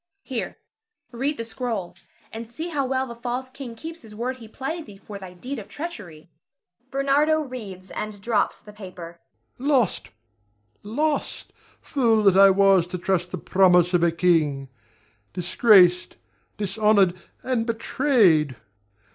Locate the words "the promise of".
13.29-14.01